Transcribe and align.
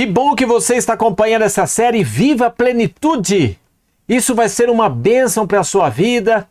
Que 0.00 0.06
bom 0.06 0.34
que 0.34 0.46
você 0.46 0.76
está 0.76 0.94
acompanhando 0.94 1.42
essa 1.42 1.66
série 1.66 2.02
Viva 2.02 2.46
a 2.46 2.50
Plenitude. 2.50 3.58
Isso 4.08 4.34
vai 4.34 4.48
ser 4.48 4.70
uma 4.70 4.88
bênção 4.88 5.46
para 5.46 5.60
a 5.60 5.62
sua 5.62 5.90
vida, 5.90 6.48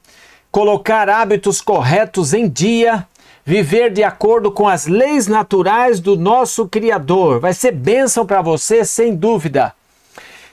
colocar 0.52 1.10
hábitos 1.10 1.60
corretos 1.60 2.36
em 2.36 2.48
dia, 2.48 3.08
viver 3.44 3.92
de 3.92 4.04
acordo 4.04 4.52
com 4.52 4.68
as 4.68 4.86
leis 4.86 5.26
naturais 5.26 6.00
do 6.00 6.16
nosso 6.16 6.68
Criador. 6.68 7.40
Vai 7.40 7.56
ser 7.56 7.72
bênção 7.72 8.24
para 8.24 8.40
você, 8.44 8.86
sem 8.86 9.16
dúvida. 9.16 9.74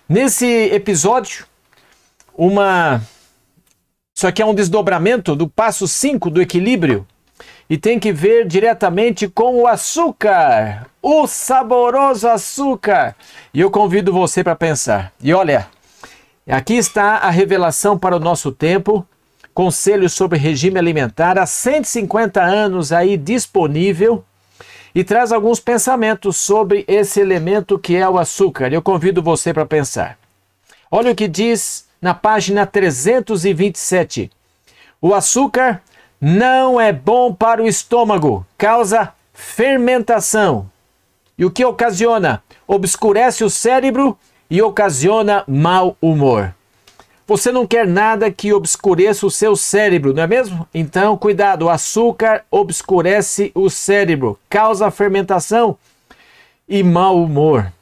Nesse 0.08 0.46
episódio, 0.46 1.44
uma. 2.34 3.02
Isso 4.16 4.26
aqui 4.26 4.40
é 4.40 4.46
um 4.46 4.54
desdobramento 4.54 5.36
do 5.36 5.46
passo 5.46 5.86
5 5.86 6.30
do 6.30 6.40
equilíbrio 6.40 7.06
e 7.68 7.76
tem 7.76 7.98
que 7.98 8.12
ver 8.12 8.46
diretamente 8.46 9.28
com 9.28 9.56
o 9.56 9.66
açúcar, 9.66 10.86
o 11.02 11.26
saboroso 11.26 12.28
açúcar. 12.28 13.16
E 13.52 13.60
eu 13.60 13.70
convido 13.70 14.12
você 14.12 14.44
para 14.44 14.54
pensar. 14.54 15.12
E 15.20 15.34
olha, 15.34 15.66
aqui 16.48 16.74
está 16.74 17.16
a 17.16 17.30
revelação 17.30 17.98
para 17.98 18.16
o 18.16 18.20
nosso 18.20 18.52
tempo, 18.52 19.06
conselhos 19.52 20.12
sobre 20.12 20.38
regime 20.38 20.78
alimentar 20.78 21.38
há 21.38 21.46
150 21.46 22.40
anos 22.42 22.92
aí 22.92 23.16
disponível 23.16 24.24
e 24.94 25.02
traz 25.02 25.32
alguns 25.32 25.60
pensamentos 25.60 26.36
sobre 26.36 26.84
esse 26.86 27.20
elemento 27.20 27.78
que 27.78 27.96
é 27.96 28.08
o 28.08 28.18
açúcar. 28.18 28.72
Eu 28.72 28.80
convido 28.80 29.22
você 29.22 29.52
para 29.52 29.66
pensar. 29.66 30.18
Olha 30.90 31.12
o 31.12 31.14
que 31.14 31.26
diz 31.26 31.86
na 32.00 32.14
página 32.14 32.64
327. 32.64 34.30
O 35.00 35.12
açúcar 35.12 35.82
não 36.20 36.80
é 36.80 36.92
bom 36.92 37.32
para 37.32 37.62
o 37.62 37.66
estômago, 37.66 38.46
causa 38.56 39.12
fermentação. 39.32 40.70
E 41.38 41.44
o 41.44 41.50
que 41.50 41.64
ocasiona? 41.64 42.42
Obscurece 42.66 43.44
o 43.44 43.50
cérebro 43.50 44.18
e 44.48 44.62
ocasiona 44.62 45.44
mau 45.46 45.96
humor. 46.00 46.54
Você 47.26 47.50
não 47.50 47.66
quer 47.66 47.86
nada 47.86 48.30
que 48.30 48.52
obscureça 48.52 49.26
o 49.26 49.30
seu 49.30 49.56
cérebro, 49.56 50.14
não 50.14 50.22
é 50.22 50.26
mesmo? 50.28 50.66
Então, 50.72 51.16
cuidado, 51.16 51.62
o 51.62 51.68
açúcar 51.68 52.44
obscurece 52.50 53.50
o 53.52 53.68
cérebro, 53.68 54.38
causa 54.48 54.90
fermentação 54.92 55.76
e 56.68 56.82
mau 56.84 57.20
humor. 57.22 57.72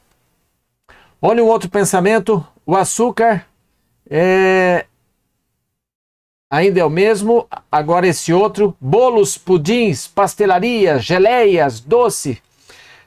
Olha 1.20 1.44
um 1.44 1.46
outro 1.46 1.68
pensamento: 1.68 2.44
o 2.64 2.74
açúcar 2.74 3.46
é, 4.08 4.86
ainda 6.50 6.80
é 6.80 6.84
o 6.84 6.90
mesmo, 6.90 7.46
agora 7.70 8.06
esse 8.06 8.32
outro, 8.32 8.76
bolos, 8.80 9.36
pudins, 9.36 10.06
pastelarias, 10.06 11.04
geleias, 11.04 11.80
doce, 11.80 12.40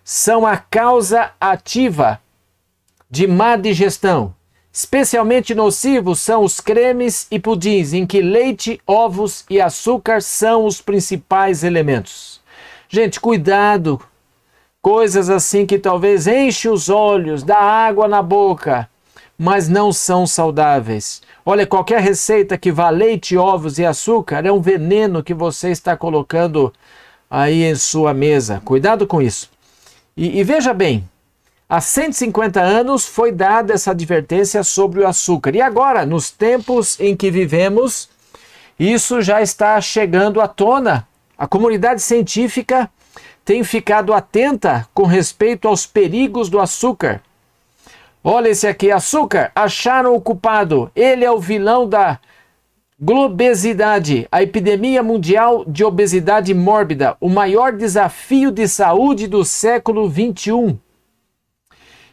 são 0.04 0.46
a 0.46 0.58
causa 0.58 1.32
ativa 1.40 2.20
de 3.10 3.28
má 3.28 3.56
digestão. 3.56 4.36
Especialmente 4.72 5.56
nocivos 5.56 6.20
são 6.20 6.44
os 6.44 6.60
cremes 6.60 7.26
e 7.32 7.40
pudins, 7.40 7.94
em 7.94 8.06
que 8.06 8.22
leite, 8.22 8.80
ovos 8.86 9.44
e 9.50 9.60
açúcar 9.60 10.22
são 10.22 10.66
os 10.66 10.82
principais 10.82 11.64
elementos. 11.64 12.40
Gente, 12.88 13.20
cuidado! 13.20 14.00
Coisas 14.82 15.30
assim 15.30 15.66
que 15.66 15.80
talvez 15.80 16.28
enche 16.28 16.70
os 16.70 16.90
olhos, 16.90 17.44
dá 17.44 17.58
água 17.58 18.08
na 18.08 18.22
boca, 18.22 18.88
mas 19.38 19.70
não 19.70 19.94
são 19.94 20.26
saudáveis. 20.26 21.22
Olha, 21.46 21.68
qualquer 21.68 22.02
receita 22.02 22.58
que 22.58 22.72
vá 22.72 22.90
leite, 22.90 23.38
ovos 23.38 23.78
e 23.78 23.86
açúcar 23.86 24.46
é 24.46 24.52
um 24.52 24.60
veneno 24.60 25.24
que 25.24 25.34
você 25.34 25.70
está 25.70 25.96
colocando 25.96 26.74
aí 27.30 27.64
em 27.64 27.76
sua 27.76 28.14
mesa. 28.14 28.62
Cuidado 28.66 29.06
com 29.06 29.22
isso. 29.22 29.50
E, 30.16 30.40
e 30.40 30.44
veja 30.44 30.74
bem, 30.74 31.08
há 31.70 31.80
150 31.80 32.60
anos 32.60 33.06
foi 33.06 33.32
dada 33.32 33.74
essa 33.74 33.92
advertência 33.92 34.64
sobre 34.64 35.02
o 35.02 35.08
açúcar. 35.08 35.56
E 35.56 35.62
agora, 35.62 36.06
nos 36.06 36.32
tempos 36.32 37.00
em 37.00 37.16
que 37.16 37.30
vivemos, 37.30 38.10
isso 38.80 39.22
já 39.22 39.42
está 39.42 39.80
chegando 39.80 40.42
à 40.42 40.48
tona. 40.48 41.08
A 41.38 41.48
comunidade 41.48 42.02
científica 42.02 42.90
tem 43.46 43.64
ficado 43.64 44.14
atenta 44.14 44.88
com 44.94 45.04
respeito 45.04 45.68
aos 45.68 45.86
perigos 45.86 46.50
do 46.50 46.60
açúcar. 46.60 47.22
Olha 48.30 48.50
esse 48.50 48.68
aqui, 48.68 48.92
açúcar, 48.92 49.54
acharam 49.56 50.14
o 50.14 50.20
culpado. 50.20 50.92
Ele 50.94 51.24
é 51.24 51.32
o 51.32 51.40
vilão 51.40 51.88
da 51.88 52.20
globesidade, 53.00 54.28
a 54.30 54.44
epidemia 54.44 55.02
mundial 55.02 55.64
de 55.66 55.86
obesidade 55.86 56.54
mórbida, 56.54 57.16
o 57.22 57.30
maior 57.30 57.72
desafio 57.72 58.52
de 58.52 58.68
saúde 58.68 59.28
do 59.28 59.46
século 59.46 60.10
21. 60.10 60.78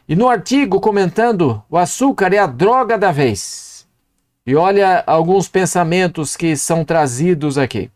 E 0.08 0.14
no 0.14 0.28
artigo 0.28 0.80
comentando, 0.80 1.60
o 1.69 1.76
açúcar 1.76 2.32
é 2.32 2.38
a 2.38 2.46
droga 2.46 2.96
da 2.96 3.10
vez. 3.10 3.84
E 4.46 4.54
olha 4.54 5.02
alguns 5.08 5.48
pensamentos 5.48 6.36
que 6.36 6.56
são 6.56 6.84
trazidos 6.84 7.58
aqui. 7.58 7.91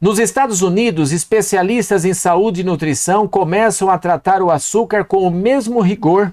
Nos 0.00 0.20
Estados 0.20 0.62
Unidos, 0.62 1.10
especialistas 1.10 2.04
em 2.04 2.14
saúde 2.14 2.60
e 2.60 2.64
nutrição 2.64 3.26
começam 3.26 3.90
a 3.90 3.98
tratar 3.98 4.40
o 4.40 4.52
açúcar 4.52 5.04
com 5.04 5.26
o 5.26 5.32
mesmo 5.32 5.80
rigor 5.80 6.32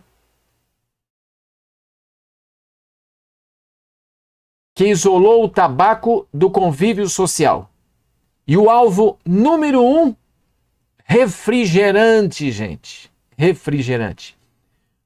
que 4.74 4.86
isolou 4.86 5.44
o 5.44 5.50
tabaco 5.50 6.28
do 6.34 6.50
convívio 6.50 7.08
social. 7.08 7.70
E 8.48 8.58
o 8.58 8.70
alvo 8.70 9.18
número 9.26 9.84
um, 9.84 10.16
refrigerante, 11.06 12.52
gente. 12.52 13.12
Refrigerante. 13.38 14.36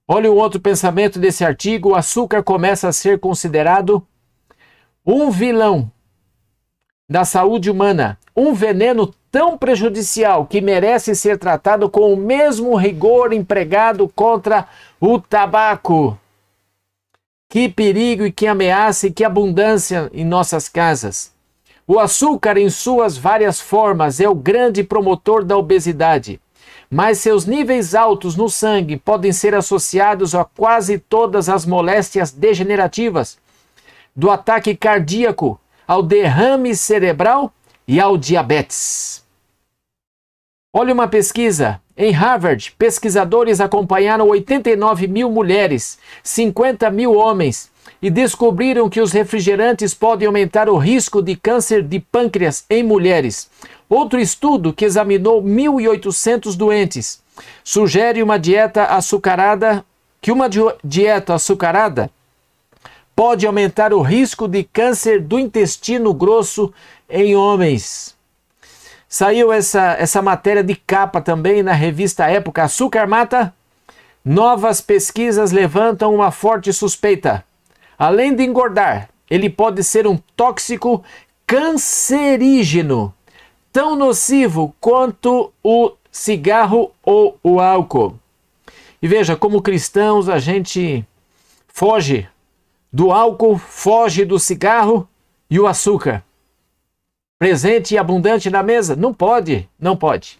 Olha 0.07 0.31
o 0.31 0.35
outro 0.35 0.59
pensamento 0.59 1.19
desse 1.19 1.43
artigo: 1.43 1.89
o 1.89 1.95
açúcar 1.95 2.41
começa 2.41 2.87
a 2.87 2.93
ser 2.93 3.19
considerado 3.19 4.05
um 5.05 5.29
vilão 5.29 5.91
da 7.09 7.23
saúde 7.23 7.69
humana, 7.69 8.17
um 8.35 8.53
veneno 8.53 9.13
tão 9.31 9.57
prejudicial 9.57 10.45
que 10.45 10.61
merece 10.61 11.15
ser 11.15 11.37
tratado 11.37 11.89
com 11.89 12.13
o 12.13 12.17
mesmo 12.17 12.75
rigor 12.75 13.33
empregado 13.33 14.09
contra 14.09 14.67
o 14.99 15.19
tabaco. 15.19 16.17
Que 17.49 17.69
perigo 17.69 18.25
e 18.25 18.31
que 18.31 18.45
ameaça 18.45 19.07
e 19.07 19.11
que 19.11 19.23
abundância 19.23 20.09
em 20.13 20.25
nossas 20.25 20.67
casas. 20.67 21.31
O 21.87 21.97
açúcar, 21.97 22.57
em 22.57 22.69
suas 22.69 23.17
várias 23.17 23.61
formas, 23.61 24.19
é 24.19 24.27
o 24.27 24.35
grande 24.35 24.83
promotor 24.83 25.45
da 25.45 25.57
obesidade, 25.57 26.41
mas 26.91 27.19
seus 27.19 27.45
níveis 27.45 27.95
altos 27.95 28.35
no 28.35 28.49
sangue 28.49 28.97
podem 28.97 29.31
ser 29.31 29.55
associados 29.55 30.35
a 30.35 30.43
quase 30.43 30.99
todas 30.99 31.47
as 31.47 31.65
moléstias 31.65 32.31
degenerativas, 32.31 33.37
do 34.13 34.29
ataque 34.29 34.75
cardíaco 34.75 35.57
ao 35.87 36.03
derrame 36.03 36.75
cerebral 36.75 37.53
e 37.87 37.97
ao 38.01 38.17
diabetes. 38.17 39.25
Olha 40.79 40.93
uma 40.93 41.07
pesquisa. 41.07 41.81
Em 41.97 42.11
Harvard, 42.11 42.71
pesquisadores 42.77 43.59
acompanharam 43.59 44.27
89 44.27 45.07
mil 45.07 45.27
mulheres, 45.27 45.97
50 46.21 46.91
mil 46.91 47.15
homens 47.15 47.71
e 47.99 48.11
descobriram 48.11 48.87
que 48.87 49.01
os 49.01 49.11
refrigerantes 49.11 49.95
podem 49.95 50.27
aumentar 50.27 50.69
o 50.69 50.77
risco 50.77 51.19
de 51.19 51.35
câncer 51.35 51.81
de 51.81 51.99
pâncreas 51.99 52.63
em 52.69 52.83
mulheres. 52.83 53.49
Outro 53.89 54.19
estudo 54.19 54.71
que 54.71 54.85
examinou 54.85 55.41
1.800 55.41 56.55
doentes 56.55 57.23
sugere 57.63 58.21
uma 58.21 58.37
dieta 58.37 58.83
açucarada, 58.83 59.83
que 60.21 60.31
uma 60.31 60.47
dieta 60.83 61.33
açucarada 61.33 62.07
pode 63.15 63.47
aumentar 63.47 63.93
o 63.93 64.01
risco 64.03 64.47
de 64.47 64.63
câncer 64.63 65.21
do 65.21 65.39
intestino 65.39 66.13
grosso 66.13 66.71
em 67.09 67.35
homens. 67.35 68.15
Saiu 69.09 69.53
essa, 69.53 69.93
essa 69.93 70.21
matéria 70.21 70.63
de 70.63 70.75
capa 70.75 71.21
também 71.21 71.63
na 71.63 71.71
revista 71.71 72.25
Época. 72.25 72.63
Açúcar 72.63 73.07
mata? 73.07 73.53
Novas 74.23 74.81
pesquisas 74.81 75.51
levantam 75.51 76.13
uma 76.13 76.29
forte 76.29 76.73
suspeita. 76.73 77.43
Além 77.97 78.35
de 78.35 78.43
engordar, 78.43 79.09
ele 79.29 79.49
pode 79.49 79.81
ser 79.83 80.05
um 80.05 80.17
tóxico 80.35 81.03
cancerígeno, 81.45 83.13
tão 83.71 83.95
nocivo 83.95 84.75
quanto 84.81 85.53
o 85.63 85.93
cigarro 86.11 86.91
ou 87.01 87.39
o 87.41 87.61
álcool. 87.61 88.19
E 89.01 89.07
veja, 89.07 89.37
como 89.37 89.61
cristãos, 89.61 90.27
a 90.27 90.37
gente 90.37 91.05
foge 91.69 92.27
do 92.91 93.11
álcool, 93.11 93.57
foge 93.57 94.25
do 94.25 94.37
cigarro 94.37 95.07
e 95.49 95.57
o 95.59 95.65
açúcar 95.65 96.23
presente 97.39 97.93
e 97.93 97.97
abundante 97.97 98.49
na 98.49 98.63
mesa? 98.63 98.95
Não 98.95 99.13
pode, 99.13 99.69
não 99.79 99.95
pode. 99.95 100.39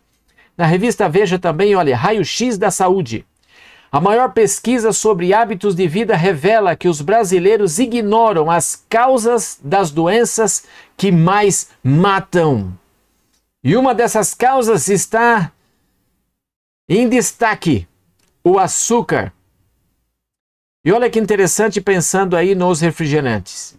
Na 0.57 0.65
revista 0.65 1.07
Veja 1.07 1.37
também, 1.37 1.75
olha, 1.75 1.95
raio-x 1.95 2.57
da 2.57 2.71
saúde. 2.71 3.25
A 3.91 4.01
maior 4.01 4.33
pesquisa 4.33 4.91
sobre 4.91 5.33
hábitos 5.33 5.73
de 5.73 5.87
vida 5.87 6.15
revela 6.15 6.75
que 6.75 6.89
os 6.89 7.01
brasileiros 7.01 7.79
ignoram 7.79 8.51
as 8.51 8.83
causas 8.89 9.59
das 9.63 9.91
doenças 9.91 10.65
que 10.97 11.11
mais 11.11 11.69
matam. 11.81 12.77
E 13.63 13.77
uma 13.77 13.95
dessas 13.95 14.33
causas 14.33 14.89
está 14.89 15.51
em 16.89 17.07
destaque: 17.07 17.87
o 18.43 18.59
açúcar. 18.59 19.33
E 20.83 20.91
olha 20.91 21.09
que 21.09 21.19
interessante 21.19 21.81
pensando 21.81 22.35
aí 22.35 22.55
nos 22.55 22.81
refrigerantes. 22.81 23.75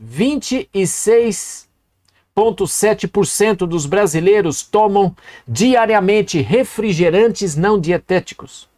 26,7% 2.39 3.67
dos 3.67 3.85
brasileiros 3.85 4.63
tomam 4.63 5.15
diariamente 5.47 6.41
refrigerantes 6.41 7.57
não 7.57 7.81
dietéticos. 7.81 8.69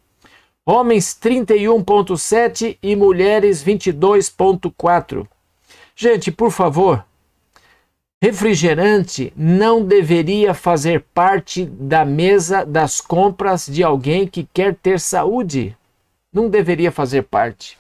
Homens 0.65 1.17
31,7% 1.21 2.79
e 2.83 2.97
mulheres 2.97 3.63
22,4%. 3.63 5.27
Gente, 5.95 6.31
por 6.31 6.51
favor, 6.51 7.05
refrigerante 8.23 9.33
não 9.37 9.85
deveria 9.85 10.55
fazer 10.55 11.05
parte 11.13 11.67
da 11.67 12.05
mesa 12.05 12.65
das 12.65 13.01
compras 13.01 13.67
de 13.67 13.83
alguém 13.83 14.27
que 14.27 14.49
quer 14.55 14.75
ter 14.75 14.99
saúde. 14.99 15.77
Não 16.33 16.49
deveria 16.49 16.91
fazer 16.93 17.25
parte. 17.25 17.77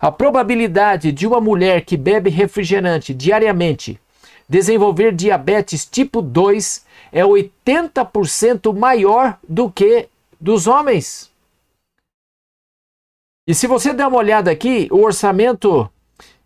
A 0.00 0.10
probabilidade 0.10 1.12
de 1.12 1.26
uma 1.26 1.40
mulher 1.40 1.84
que 1.84 1.96
bebe 1.96 2.30
refrigerante 2.30 3.12
diariamente 3.12 4.00
desenvolver 4.48 5.12
diabetes 5.12 5.86
tipo 5.86 6.22
2 6.22 6.84
é 7.12 7.22
80% 7.22 8.76
maior 8.76 9.38
do 9.48 9.70
que 9.70 10.08
dos 10.40 10.66
homens. 10.66 11.30
E 13.46 13.54
se 13.54 13.66
você 13.66 13.92
der 13.92 14.06
uma 14.06 14.16
olhada 14.16 14.50
aqui, 14.50 14.88
o 14.90 15.02
orçamento 15.02 15.90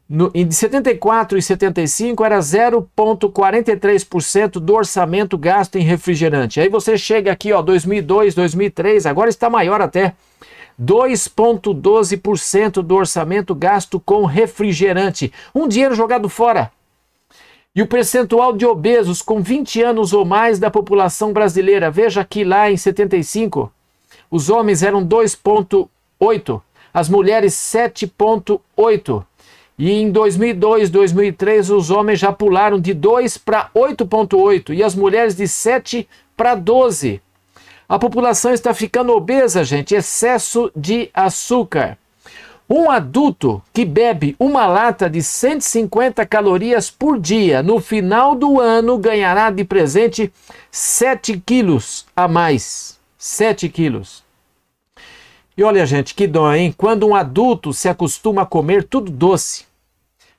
no, 0.08 0.30
em 0.34 0.50
74 0.50 1.36
e 1.36 1.42
75 1.42 2.24
era 2.24 2.38
0,43% 2.38 4.52
do 4.52 4.74
orçamento 4.74 5.36
gasto 5.36 5.76
em 5.76 5.82
refrigerante. 5.82 6.60
Aí 6.60 6.68
você 6.68 6.96
chega 6.96 7.30
aqui, 7.30 7.52
ó, 7.52 7.60
2002, 7.60 8.34
2003, 8.34 9.04
agora 9.06 9.28
está 9.28 9.50
maior 9.50 9.82
até. 9.82 10.14
2,12% 10.80 12.82
do 12.82 12.94
orçamento 12.94 13.54
gasto 13.54 14.00
com 14.00 14.24
refrigerante. 14.24 15.30
Um 15.54 15.68
dinheiro 15.68 15.94
jogado 15.94 16.26
fora. 16.28 16.72
E 17.78 17.82
o 17.82 17.86
percentual 17.86 18.56
de 18.56 18.66
obesos 18.66 19.22
com 19.22 19.40
20 19.40 19.80
anos 19.82 20.12
ou 20.12 20.24
mais 20.24 20.58
da 20.58 20.68
população 20.68 21.32
brasileira, 21.32 21.92
veja 21.92 22.22
aqui 22.22 22.42
lá 22.42 22.68
em 22.68 22.76
75, 22.76 23.72
os 24.28 24.50
homens 24.50 24.82
eram 24.82 25.06
2,8, 25.06 26.60
as 26.92 27.08
mulheres 27.08 27.54
7,8. 27.54 29.24
E 29.78 29.92
em 29.92 30.10
2002, 30.10 30.90
2003, 30.90 31.70
os 31.70 31.88
homens 31.88 32.18
já 32.18 32.32
pularam 32.32 32.80
de 32.80 32.92
2 32.92 33.38
para 33.38 33.70
8,8 33.72 34.74
e 34.74 34.82
as 34.82 34.96
mulheres 34.96 35.36
de 35.36 35.46
7 35.46 36.08
para 36.36 36.56
12. 36.56 37.22
A 37.88 37.96
população 37.96 38.52
está 38.52 38.74
ficando 38.74 39.12
obesa, 39.12 39.62
gente. 39.62 39.94
Excesso 39.94 40.68
de 40.74 41.10
açúcar. 41.14 41.96
Um 42.70 42.90
adulto 42.90 43.62
que 43.72 43.82
bebe 43.82 44.36
uma 44.38 44.66
lata 44.66 45.08
de 45.08 45.22
150 45.22 46.26
calorias 46.26 46.90
por 46.90 47.18
dia 47.18 47.62
no 47.62 47.80
final 47.80 48.34
do 48.34 48.60
ano 48.60 48.98
ganhará 48.98 49.48
de 49.48 49.64
presente 49.64 50.30
7 50.70 51.42
quilos 51.46 52.04
a 52.14 52.28
mais. 52.28 52.98
7 53.16 53.70
quilos. 53.70 54.22
E 55.56 55.64
olha, 55.64 55.86
gente, 55.86 56.14
que 56.14 56.26
dó, 56.26 56.52
hein? 56.52 56.74
Quando 56.76 57.08
um 57.08 57.14
adulto 57.14 57.72
se 57.72 57.88
acostuma 57.88 58.42
a 58.42 58.46
comer 58.46 58.84
tudo 58.84 59.10
doce, 59.10 59.64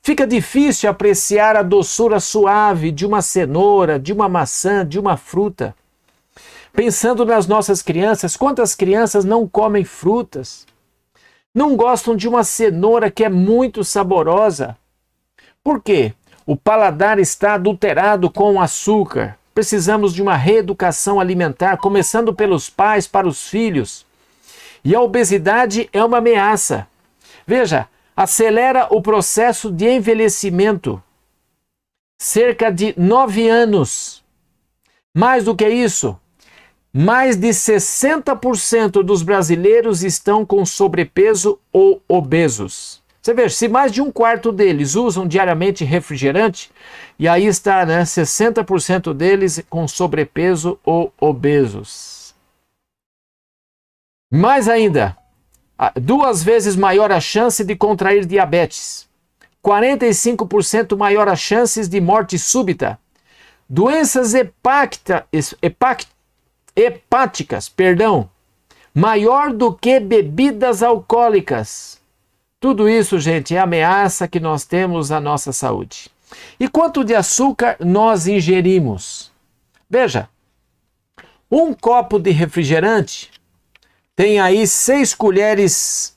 fica 0.00 0.24
difícil 0.24 0.88
apreciar 0.88 1.56
a 1.56 1.64
doçura 1.64 2.20
suave 2.20 2.92
de 2.92 3.04
uma 3.04 3.22
cenoura, 3.22 3.98
de 3.98 4.12
uma 4.12 4.28
maçã, 4.28 4.86
de 4.86 5.00
uma 5.00 5.16
fruta. 5.16 5.74
Pensando 6.72 7.24
nas 7.26 7.48
nossas 7.48 7.82
crianças, 7.82 8.36
quantas 8.36 8.76
crianças 8.76 9.24
não 9.24 9.48
comem 9.48 9.84
frutas? 9.84 10.69
Não 11.54 11.76
gostam 11.76 12.14
de 12.14 12.28
uma 12.28 12.44
cenoura 12.44 13.10
que 13.10 13.24
é 13.24 13.28
muito 13.28 13.82
saborosa? 13.82 14.76
Por 15.64 15.82
quê? 15.82 16.14
O 16.46 16.56
paladar 16.56 17.18
está 17.18 17.54
adulterado 17.54 18.30
com 18.30 18.60
açúcar. 18.60 19.36
Precisamos 19.52 20.14
de 20.14 20.22
uma 20.22 20.36
reeducação 20.36 21.18
alimentar, 21.18 21.76
começando 21.76 22.32
pelos 22.32 22.70
pais 22.70 23.06
para 23.06 23.26
os 23.26 23.48
filhos. 23.48 24.06
E 24.84 24.94
a 24.94 25.00
obesidade 25.00 25.90
é 25.92 26.02
uma 26.04 26.18
ameaça. 26.18 26.86
Veja, 27.46 27.88
acelera 28.16 28.86
o 28.90 29.02
processo 29.02 29.72
de 29.72 29.88
envelhecimento. 29.88 31.02
Cerca 32.18 32.70
de 32.70 32.94
nove 32.96 33.48
anos. 33.48 34.22
Mais 35.12 35.44
do 35.44 35.56
que 35.56 35.68
isso, 35.68 36.18
mais 36.92 37.36
de 37.36 37.48
60% 37.48 39.02
dos 39.02 39.22
brasileiros 39.22 40.02
estão 40.02 40.44
com 40.44 40.64
sobrepeso 40.66 41.58
ou 41.72 42.02
obesos. 42.08 43.00
Você 43.22 43.34
veja, 43.34 43.54
se 43.54 43.68
mais 43.68 43.92
de 43.92 44.00
um 44.00 44.10
quarto 44.10 44.50
deles 44.50 44.94
usam 44.94 45.28
diariamente 45.28 45.84
refrigerante, 45.84 46.70
e 47.18 47.28
aí 47.28 47.46
está, 47.46 47.84
né, 47.84 48.02
60% 48.02 49.12
deles 49.12 49.62
com 49.68 49.86
sobrepeso 49.86 50.78
ou 50.82 51.12
obesos. 51.20 52.34
Mais 54.32 54.68
ainda, 54.68 55.16
duas 55.96 56.42
vezes 56.42 56.76
maior 56.76 57.12
a 57.12 57.20
chance 57.20 57.62
de 57.62 57.76
contrair 57.76 58.24
diabetes, 58.24 59.08
45% 59.62 60.96
maior 60.96 61.28
as 61.28 61.40
chances 61.40 61.88
de 61.88 62.00
morte 62.00 62.38
súbita, 62.38 62.98
doenças 63.68 64.32
hepática, 64.32 65.26
hepática 65.60 66.19
hepáticas, 66.74 67.68
perdão, 67.68 68.28
maior 68.94 69.52
do 69.52 69.72
que 69.72 70.00
bebidas 70.00 70.82
alcoólicas. 70.82 72.00
Tudo 72.58 72.88
isso, 72.88 73.18
gente, 73.18 73.54
é 73.54 73.58
ameaça 73.58 74.28
que 74.28 74.38
nós 74.38 74.64
temos 74.64 75.10
à 75.10 75.20
nossa 75.20 75.52
saúde. 75.52 76.10
E 76.58 76.68
quanto 76.68 77.04
de 77.04 77.14
açúcar 77.14 77.76
nós 77.80 78.26
ingerimos? 78.26 79.32
Veja, 79.88 80.28
um 81.50 81.72
copo 81.72 82.18
de 82.18 82.30
refrigerante 82.30 83.30
tem 84.14 84.38
aí 84.38 84.66
seis 84.66 85.14
colheres, 85.14 86.16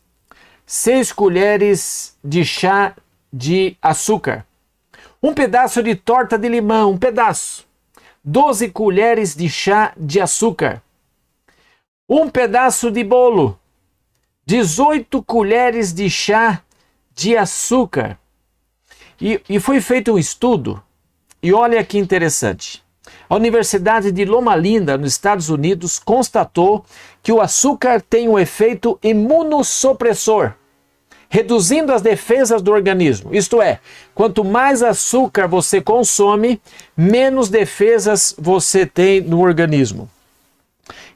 seis 0.65 1.11
colheres 1.11 2.15
de 2.23 2.43
chá 2.43 2.93
de 3.31 3.77
açúcar. 3.81 4.45
Um 5.21 5.33
pedaço 5.33 5.81
de 5.81 5.95
torta 5.95 6.37
de 6.37 6.49
limão, 6.49 6.91
um 6.91 6.97
pedaço. 6.97 7.65
12 8.23 8.69
colheres 8.69 9.35
de 9.35 9.49
chá 9.49 9.91
de 9.97 10.21
açúcar, 10.21 10.81
um 12.07 12.29
pedaço 12.29 12.89
de 12.89 13.03
bolo, 13.03 13.59
18 14.45 15.21
colheres 15.23 15.91
de 15.91 16.09
chá 16.09 16.61
de 17.13 17.35
açúcar. 17.35 18.17
E, 19.19 19.41
e 19.49 19.59
foi 19.59 19.81
feito 19.81 20.13
um 20.13 20.17
estudo, 20.17 20.81
e 21.41 21.53
olha 21.53 21.83
que 21.83 21.97
interessante. 21.97 22.81
A 23.29 23.35
Universidade 23.35 24.09
de 24.09 24.23
Loma 24.23 24.55
Linda, 24.55 24.97
nos 24.97 25.11
Estados 25.11 25.49
Unidos, 25.49 25.99
constatou 25.99 26.85
que 27.21 27.31
o 27.31 27.41
açúcar 27.41 28.01
tem 28.01 28.29
um 28.29 28.39
efeito 28.39 28.97
imunossupressor 29.03 30.53
reduzindo 31.33 31.91
as 31.91 32.03
defesas 32.03 32.61
do 32.61 32.71
organismo. 32.71 33.33
Isto 33.33 33.59
é, 33.59 33.79
quanto 34.13 34.43
mais 34.43 34.83
açúcar 34.83 35.47
você 35.47 35.81
consome, 35.81 36.61
menos 36.95 37.49
defesas 37.49 38.35
você 38.37 38.85
tem 38.85 39.19
no 39.19 39.41
organismo. 39.41 40.07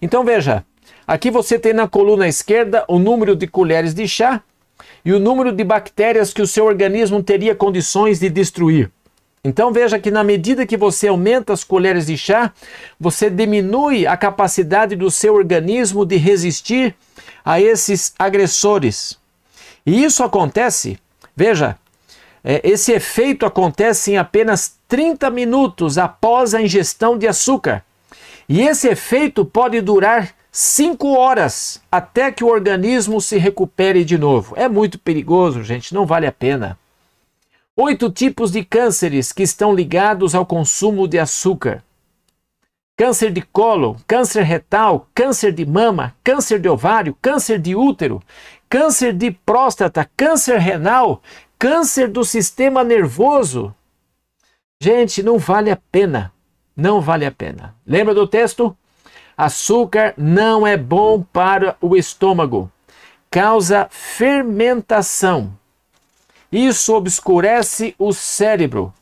Então 0.01 0.25
veja, 0.25 0.65
aqui 1.05 1.29
você 1.29 1.59
tem 1.59 1.71
na 1.71 1.87
coluna 1.87 2.27
esquerda 2.27 2.83
o 2.87 2.97
número 2.97 3.35
de 3.35 3.45
colheres 3.45 3.93
de 3.93 4.07
chá 4.07 4.41
e 5.05 5.13
o 5.13 5.19
número 5.19 5.51
de 5.51 5.63
bactérias 5.63 6.33
que 6.33 6.41
o 6.41 6.47
seu 6.47 6.65
organismo 6.65 7.21
teria 7.21 7.53
condições 7.53 8.19
de 8.19 8.27
destruir. 8.27 8.89
Então 9.43 9.71
veja 9.71 9.99
que 9.99 10.09
na 10.09 10.23
medida 10.23 10.65
que 10.65 10.75
você 10.75 11.09
aumenta 11.09 11.53
as 11.53 11.63
colheres 11.63 12.07
de 12.07 12.17
chá, 12.17 12.51
você 12.99 13.29
diminui 13.29 14.07
a 14.07 14.17
capacidade 14.17 14.95
do 14.95 15.11
seu 15.11 15.35
organismo 15.35 16.03
de 16.03 16.17
resistir 16.17 16.95
a 17.45 17.61
esses 17.61 18.15
agressores. 18.17 19.26
E 19.87 20.03
isso 20.03 20.21
acontece, 20.21 20.99
veja, 21.33 21.77
é, 22.43 22.59
esse 22.61 22.91
efeito 22.91 23.45
acontece 23.45 24.11
em 24.11 24.17
apenas 24.17 24.77
30 24.85 25.29
minutos 25.29 25.97
após 25.97 26.53
a 26.53 26.61
ingestão 26.61 27.17
de 27.17 27.25
açúcar. 27.25 27.85
E 28.49 28.61
esse 28.61 28.89
efeito 28.89 29.45
pode 29.45 29.79
durar 29.79 30.35
5 30.51 31.07
horas 31.15 31.81
até 31.89 32.33
que 32.33 32.43
o 32.43 32.49
organismo 32.49 33.21
se 33.21 33.37
recupere 33.37 34.03
de 34.03 34.17
novo. 34.17 34.53
É 34.57 34.67
muito 34.67 34.99
perigoso, 34.99 35.63
gente, 35.63 35.93
não 35.93 36.05
vale 36.05 36.27
a 36.27 36.33
pena. 36.33 36.77
Oito 37.73 38.09
tipos 38.09 38.51
de 38.51 38.65
cânceres 38.65 39.31
que 39.31 39.43
estão 39.43 39.73
ligados 39.73 40.35
ao 40.35 40.45
consumo 40.45 41.07
de 41.07 41.17
açúcar: 41.17 41.81
câncer 42.97 43.31
de 43.31 43.41
colo, 43.41 43.95
câncer 44.05 44.41
retal, 44.43 45.07
câncer 45.13 45.53
de 45.53 45.65
mama, 45.65 46.13
câncer 46.23 46.59
de 46.59 46.67
ovário, 46.67 47.15
câncer 47.21 47.59
de 47.59 47.75
útero, 47.75 48.21
câncer 48.69 49.13
de 49.13 49.31
próstata, 49.31 50.09
câncer 50.15 50.59
renal, 50.59 51.21
câncer 51.57 52.07
do 52.07 52.23
sistema 52.23 52.83
nervoso. 52.83 53.73
Gente, 54.81 55.23
não 55.23 55.37
vale 55.37 55.71
a 55.71 55.77
pena. 55.91 56.31
Não 56.75 57.01
vale 57.01 57.25
a 57.25 57.31
pena. 57.31 57.75
Lembra 57.85 58.13
do 58.13 58.27
texto? 58.27 58.77
Açúcar 59.35 60.13
não 60.17 60.65
é 60.65 60.77
bom 60.77 61.21
para 61.21 61.75
o 61.81 61.95
estômago. 61.95 62.71
causa 63.29 63.87
fermentação. 63.89 65.57
Isso 66.51 66.95
obscurece 66.95 67.93
o 67.99 68.13
cérebro 68.13 68.93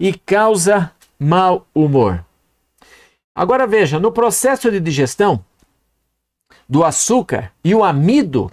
e 0.00 0.14
causa 0.14 0.92
mau 1.18 1.66
humor. 1.74 2.24
Agora 3.34 3.66
veja, 3.66 4.00
no 4.00 4.10
processo 4.10 4.70
de 4.70 4.80
digestão 4.80 5.44
do 6.68 6.84
açúcar 6.84 7.52
e 7.62 7.74
o 7.74 7.84
amido, 7.84 8.50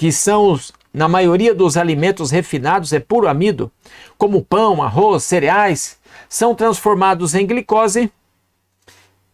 que 0.00 0.10
são 0.10 0.50
os, 0.50 0.72
na 0.94 1.06
maioria 1.06 1.54
dos 1.54 1.76
alimentos 1.76 2.30
refinados 2.30 2.90
é 2.90 2.98
puro 2.98 3.28
amido, 3.28 3.70
como 4.16 4.42
pão, 4.42 4.82
arroz, 4.82 5.24
cereais, 5.24 5.98
são 6.26 6.54
transformados 6.54 7.34
em 7.34 7.46
glicose, 7.46 8.10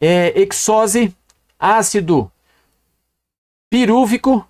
é, 0.00 0.34
exose, 0.36 1.14
ácido 1.56 2.28
pirúvico, 3.70 4.44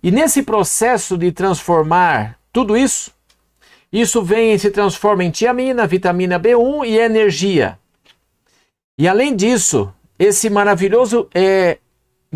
e 0.00 0.12
nesse 0.12 0.44
processo 0.44 1.18
de 1.18 1.32
transformar 1.32 2.38
tudo 2.52 2.76
isso, 2.76 3.10
isso 3.92 4.22
vem 4.22 4.52
e 4.52 4.58
se 4.60 4.70
transforma 4.70 5.24
em 5.24 5.30
tiamina, 5.32 5.88
vitamina 5.88 6.38
B1 6.38 6.86
e 6.86 6.98
energia. 6.98 7.76
E 8.96 9.08
além 9.08 9.34
disso, 9.34 9.92
esse 10.16 10.48
maravilhoso 10.48 11.28
é, 11.34 11.78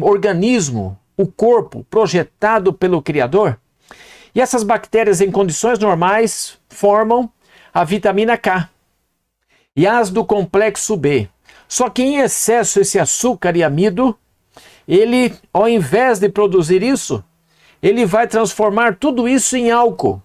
organismo, 0.01 0.99
o 1.17 1.27
corpo 1.27 1.87
projetado 1.91 2.73
pelo 2.73 3.03
Criador, 3.03 3.59
e 4.35 4.41
essas 4.41 4.63
bactérias 4.63 5.21
em 5.21 5.31
condições 5.31 5.79
normais 5.79 6.59
formam 6.69 7.31
a 7.73 7.85
vitamina 7.85 8.37
K 8.37 8.69
e 9.77 9.87
as 9.87 10.11
do 10.11 10.25
complexo 10.25 10.97
B. 10.97 11.29
Só 11.69 11.89
que 11.89 12.03
em 12.03 12.19
excesso 12.19 12.81
esse 12.81 12.99
açúcar 12.99 13.57
e 13.57 13.63
amido, 13.63 14.17
ele, 14.87 15.35
ao 15.53 15.69
invés 15.69 16.19
de 16.19 16.29
produzir 16.29 16.83
isso, 16.83 17.25
ele 17.83 18.05
vai 18.05 18.27
transformar 18.27 18.97
tudo 18.97 19.29
isso 19.29 19.57
em 19.57 19.71
álcool. 19.71 20.23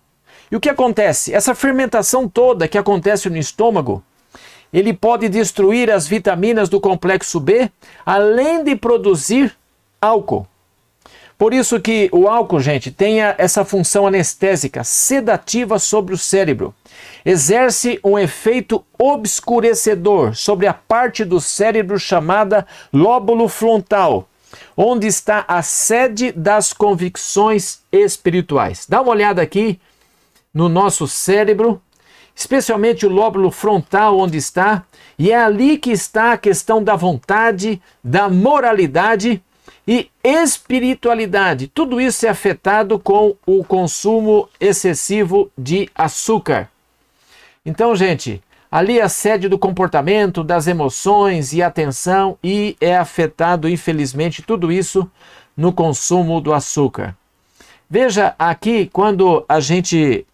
E 0.52 0.56
o 0.56 0.60
que 0.60 0.70
acontece? 0.70 1.34
Essa 1.34 1.56
fermentação 1.56 2.28
toda 2.28 2.68
que 2.68 2.78
acontece 2.78 3.30
no 3.30 3.38
estômago, 3.38 4.04
ele 4.72 4.94
pode 4.94 5.30
destruir 5.30 5.92
as 5.92 6.08
vitaminas 6.08 6.70
do 6.70 6.80
complexo 6.80 7.40
B, 7.40 7.72
além 8.06 8.64
de 8.64 8.76
produzir 8.76 9.56
álcool. 10.02 10.48
Por 11.38 11.54
isso 11.54 11.80
que 11.80 12.10
o 12.12 12.28
álcool, 12.28 12.60
gente, 12.60 12.90
tem 12.90 13.22
essa 13.22 13.64
função 13.64 14.08
anestésica, 14.08 14.84
sedativa 14.84 15.78
sobre 15.78 16.16
o 16.16 16.18
cérebro. 16.18 16.74
Exerce 17.24 18.00
um 18.04 18.18
efeito 18.18 18.84
obscurecedor 18.98 20.36
sobre 20.36 20.66
a 20.66 20.74
parte 20.74 21.24
do 21.24 21.40
cérebro 21.40 22.00
chamada 22.00 22.66
lóbulo 22.92 23.48
frontal, 23.48 24.28
onde 24.76 25.06
está 25.06 25.46
a 25.48 25.62
sede 25.62 26.32
das 26.32 26.74
convicções 26.74 27.82
espirituais. 27.92 28.88
Dá 28.90 29.02
uma 29.02 29.12
olhada 29.12 29.40
aqui 29.40 29.80
no 30.52 30.68
nosso 30.68 31.08
cérebro, 31.08 31.80
especialmente 32.36 33.06
o 33.06 33.10
lóbulo 33.10 33.52
frontal, 33.52 34.18
onde 34.18 34.38
está, 34.38 34.84
e 35.20 35.32
é 35.32 35.38
ali 35.38 35.78
que 35.78 35.92
está 35.92 36.32
a 36.32 36.38
questão 36.38 36.84
da 36.84 36.96
vontade, 36.96 37.80
da 38.04 38.28
moralidade 38.28 39.44
e 39.88 40.10
espiritualidade. 40.24 41.68
Tudo 41.68 42.02
isso 42.02 42.26
é 42.26 42.30
afetado 42.30 43.00
com 43.00 43.36
o 43.46 43.64
consumo 43.64 44.50
excessivo 44.60 45.50
de 45.58 45.90
açúcar. 45.96 46.70
Então, 47.66 47.96
gente, 47.96 48.42
ali 48.70 49.00
a 49.00 49.08
sede 49.08 49.48
do 49.48 49.58
comportamento, 49.58 50.44
das 50.44 50.68
emoções 50.68 51.54
e 51.54 51.64
atenção, 51.64 52.38
e 52.44 52.76
é 52.82 52.98
afetado, 52.98 53.70
infelizmente, 53.70 54.42
tudo 54.42 54.72
isso 54.72 55.10
no 55.56 55.72
consumo 55.72 56.42
do 56.42 56.54
açúcar. 56.54 57.16
Veja 57.90 58.36
aqui, 58.38 58.90
quando 58.92 59.46
a 59.48 59.62
gente 59.62 60.26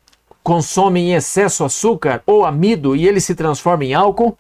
consome 0.44 1.00
em 1.00 1.14
excesso 1.14 1.64
açúcar 1.64 2.22
ou 2.26 2.46
amido 2.46 2.96
e 2.96 3.08
ele 3.08 3.22
se 3.22 3.34
transforma 3.34 3.86
em 3.86 3.94
álcool. 3.94 4.38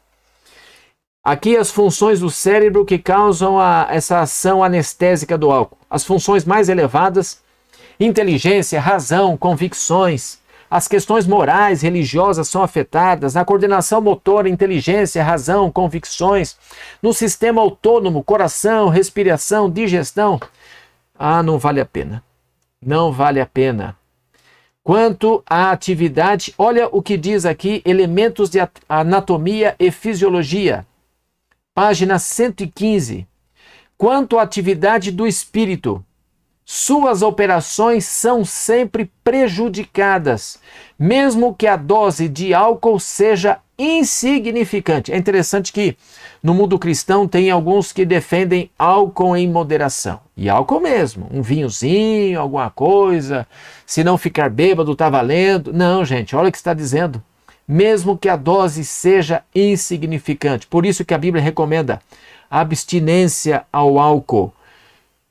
Aqui 1.25 1.56
as 1.56 1.72
funções 1.72 2.20
do 2.20 2.30
cérebro 2.30 2.84
que 2.84 3.00
causam 3.00 3.58
a, 3.58 3.88
essa 3.89 4.20
ação 4.20 4.62
anestésica 4.62 5.38
do 5.38 5.50
álcool. 5.51 5.77
As 5.89 6.03
funções 6.03 6.44
mais 6.44 6.68
elevadas, 6.68 7.42
inteligência, 7.98 8.82
razão, 8.82 9.38
convicções, 9.38 10.39
as 10.70 10.86
questões 10.86 11.25
morais, 11.25 11.82
religiosas 11.82 12.50
são 12.50 12.62
afetadas, 12.62 13.36
na 13.36 13.46
coordenação 13.46 14.01
motora, 14.01 14.50
inteligência, 14.50 15.24
razão, 15.24 15.72
convicções, 15.72 16.58
no 17.01 17.13
sistema 17.13 17.62
autônomo, 17.62 18.22
coração, 18.22 18.89
respiração, 18.89 19.70
digestão. 19.70 20.42
Ah, 21.18 21.42
não 21.42 21.58
vale 21.58 21.80
a 21.80 21.86
pena. 21.86 22.22
Não 22.86 23.13
vale 23.13 23.39
a 23.39 23.46
pena. 23.46 23.96
Quanto 24.84 25.42
à 25.50 25.72
atividade, 25.72 26.53
olha 26.58 26.89
o 26.92 27.01
que 27.01 27.15
diz 27.15 27.46
aqui: 27.46 27.82
elementos 27.86 28.50
de 28.50 28.60
anatomia 28.89 29.74
e 29.80 29.89
fisiologia. 29.89 30.86
Página 31.75 32.20
115. 32.20 33.25
Quanto 33.98 34.38
à 34.38 34.44
atividade 34.44 35.12
do 35.12 35.25
espírito, 35.25 36.06
suas 36.63 37.24
operações 37.24 38.06
são 38.06 38.46
sempre 38.46 39.12
prejudicadas, 39.24 40.60
mesmo 41.00 41.56
que 41.56 41.65
a 41.65 41.75
dose 41.75 42.30
de 42.30 42.53
álcool 42.53 43.00
seja 43.00 43.58
insignificante. 43.75 45.12
É 45.12 45.18
interessante 45.18 45.74
que 45.74 45.98
no 46.44 46.53
mundo 46.53 46.77
cristão 46.77 47.27
tem 47.27 47.50
alguns 47.50 47.92
que 47.92 48.06
defendem 48.06 48.70
álcool 48.77 49.36
em 49.36 49.50
moderação. 49.50 50.20
E 50.38 50.48
álcool 50.50 50.80
mesmo, 50.80 51.27
um 51.32 51.42
vinhozinho, 51.42 52.39
alguma 52.39 52.70
coisa, 52.70 53.48
se 53.84 54.03
não 54.03 54.15
ficar 54.15 54.48
bêbado 54.48 54.96
tá 54.96 55.10
valendo. 55.10 55.74
Não, 55.74 56.06
gente, 56.06 56.36
olha 56.36 56.50
o 56.50 56.51
que 56.51 56.58
está 56.58 56.75
dizendo. 56.75 57.20
Mesmo 57.67 58.17
que 58.17 58.27
a 58.27 58.36
dose 58.36 58.84
seja 58.84 59.43
insignificante. 59.55 60.67
Por 60.67 60.86
isso 60.86 61.05
que 61.05 61.13
a 61.13 61.17
Bíblia 61.17 61.43
recomenda 61.43 62.01
abstinência 62.50 63.65
ao 63.72 63.98
álcool. 63.98 64.53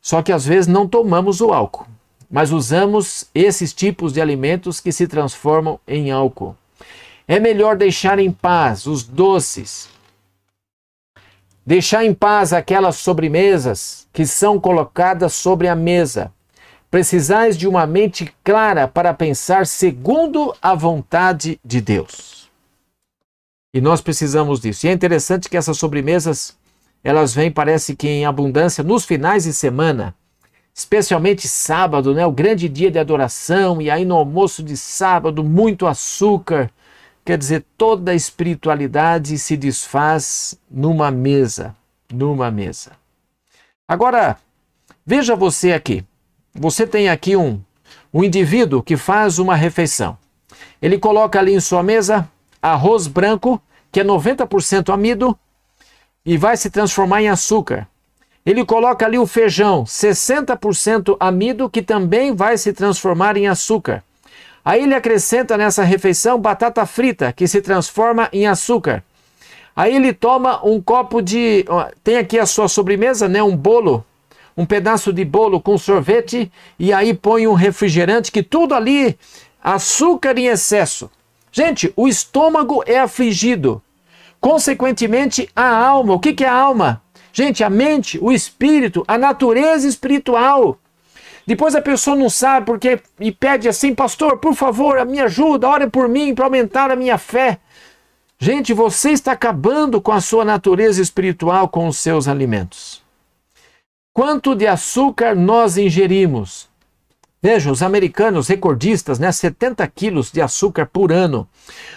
Só 0.00 0.20
que 0.22 0.32
às 0.32 0.44
vezes 0.44 0.66
não 0.66 0.88
tomamos 0.88 1.40
o 1.40 1.52
álcool, 1.52 1.86
mas 2.28 2.50
usamos 2.50 3.28
esses 3.32 3.72
tipos 3.72 4.12
de 4.12 4.20
alimentos 4.20 4.80
que 4.80 4.90
se 4.90 5.06
transformam 5.06 5.78
em 5.86 6.10
álcool. 6.10 6.56
É 7.28 7.38
melhor 7.38 7.76
deixar 7.76 8.18
em 8.18 8.32
paz 8.32 8.86
os 8.86 9.04
doces, 9.04 9.88
deixar 11.64 12.04
em 12.04 12.12
paz 12.12 12.52
aquelas 12.52 12.96
sobremesas 12.96 14.08
que 14.12 14.26
são 14.26 14.58
colocadas 14.58 15.32
sobre 15.32 15.68
a 15.68 15.76
mesa. 15.76 16.32
Precisais 16.92 17.56
de 17.56 17.66
uma 17.66 17.86
mente 17.86 18.30
clara 18.44 18.86
para 18.86 19.14
pensar 19.14 19.66
segundo 19.66 20.54
a 20.60 20.74
vontade 20.74 21.58
de 21.64 21.80
Deus. 21.80 22.50
E 23.72 23.80
nós 23.80 24.02
precisamos 24.02 24.60
disso. 24.60 24.84
E 24.84 24.90
é 24.90 24.92
interessante 24.92 25.48
que 25.48 25.56
essas 25.56 25.78
sobremesas 25.78 26.54
elas 27.02 27.34
vêm, 27.34 27.50
parece 27.50 27.96
que 27.96 28.06
em 28.06 28.26
abundância, 28.26 28.84
nos 28.84 29.06
finais 29.06 29.44
de 29.44 29.54
semana, 29.54 30.14
especialmente 30.74 31.48
sábado, 31.48 32.12
né? 32.12 32.26
O 32.26 32.30
grande 32.30 32.68
dia 32.68 32.90
de 32.90 32.98
adoração, 32.98 33.80
e 33.80 33.90
aí 33.90 34.04
no 34.04 34.14
almoço 34.14 34.62
de 34.62 34.76
sábado, 34.76 35.42
muito 35.42 35.86
açúcar. 35.86 36.70
Quer 37.24 37.38
dizer, 37.38 37.64
toda 37.78 38.10
a 38.10 38.14
espiritualidade 38.14 39.38
se 39.38 39.56
desfaz 39.56 40.60
numa 40.70 41.10
mesa, 41.10 41.74
numa 42.12 42.50
mesa. 42.50 42.92
Agora, 43.88 44.36
veja 45.06 45.34
você 45.34 45.72
aqui. 45.72 46.04
Você 46.54 46.86
tem 46.86 47.08
aqui 47.08 47.36
um, 47.36 47.60
um 48.12 48.22
indivíduo 48.22 48.82
que 48.82 48.96
faz 48.96 49.38
uma 49.38 49.56
refeição. 49.56 50.18
Ele 50.80 50.98
coloca 50.98 51.38
ali 51.38 51.54
em 51.54 51.60
sua 51.60 51.82
mesa 51.82 52.28
arroz 52.60 53.06
branco, 53.06 53.60
que 53.90 54.00
é 54.00 54.04
90% 54.04 54.92
amido, 54.92 55.36
e 56.24 56.36
vai 56.36 56.56
se 56.56 56.70
transformar 56.70 57.22
em 57.22 57.28
açúcar. 57.28 57.88
Ele 58.44 58.64
coloca 58.64 59.06
ali 59.06 59.18
o 59.18 59.26
feijão, 59.26 59.84
60% 59.84 61.16
amido, 61.18 61.70
que 61.70 61.82
também 61.82 62.34
vai 62.34 62.58
se 62.58 62.72
transformar 62.72 63.36
em 63.36 63.48
açúcar. 63.48 64.02
Aí 64.64 64.82
ele 64.82 64.94
acrescenta 64.94 65.56
nessa 65.56 65.82
refeição 65.82 66.38
batata 66.38 66.84
frita, 66.86 67.32
que 67.32 67.48
se 67.48 67.60
transforma 67.60 68.28
em 68.32 68.46
açúcar. 68.46 69.02
Aí 69.74 69.94
ele 69.94 70.12
toma 70.12 70.64
um 70.64 70.80
copo 70.80 71.20
de. 71.20 71.64
Tem 72.04 72.18
aqui 72.18 72.38
a 72.38 72.46
sua 72.46 72.68
sobremesa, 72.68 73.28
né? 73.28 73.42
Um 73.42 73.56
bolo, 73.56 74.04
um 74.56 74.66
pedaço 74.66 75.12
de 75.12 75.24
bolo 75.24 75.60
com 75.60 75.78
sorvete, 75.78 76.50
e 76.78 76.92
aí 76.92 77.14
põe 77.14 77.46
um 77.46 77.54
refrigerante, 77.54 78.30
que 78.30 78.42
tudo 78.42 78.74
ali, 78.74 79.18
açúcar 79.62 80.38
em 80.38 80.46
excesso. 80.46 81.10
Gente, 81.50 81.92
o 81.96 82.08
estômago 82.08 82.82
é 82.86 82.98
afligido. 82.98 83.82
Consequentemente, 84.40 85.48
a 85.54 85.68
alma. 85.68 86.14
O 86.14 86.20
que, 86.20 86.32
que 86.32 86.44
é 86.44 86.48
a 86.48 86.54
alma? 86.54 87.02
Gente, 87.32 87.62
a 87.62 87.70
mente, 87.70 88.18
o 88.20 88.32
espírito, 88.32 89.04
a 89.06 89.16
natureza 89.16 89.86
espiritual. 89.86 90.78
Depois 91.46 91.74
a 91.74 91.82
pessoa 91.82 92.16
não 92.16 92.30
sabe 92.30 92.66
porque 92.66 93.00
e 93.18 93.32
pede 93.32 93.68
assim, 93.68 93.94
pastor, 93.94 94.38
por 94.38 94.54
favor, 94.54 95.04
me 95.04 95.20
ajuda, 95.20 95.68
ore 95.68 95.86
por 95.88 96.08
mim 96.08 96.34
para 96.34 96.44
aumentar 96.44 96.90
a 96.90 96.96
minha 96.96 97.18
fé. 97.18 97.58
Gente, 98.38 98.72
você 98.72 99.10
está 99.10 99.32
acabando 99.32 100.00
com 100.00 100.12
a 100.12 100.20
sua 100.20 100.44
natureza 100.44 101.00
espiritual 101.00 101.68
com 101.68 101.86
os 101.88 101.96
seus 101.98 102.28
alimentos. 102.28 103.01
Quanto 104.14 104.54
de 104.54 104.66
açúcar 104.66 105.34
nós 105.34 105.78
ingerimos? 105.78 106.68
Veja, 107.42 107.72
os 107.72 107.82
americanos 107.82 108.46
recordistas, 108.46 109.18
né, 109.18 109.32
70 109.32 109.86
quilos 109.88 110.30
de 110.30 110.42
açúcar 110.42 110.84
por 110.84 111.10
ano. 111.10 111.48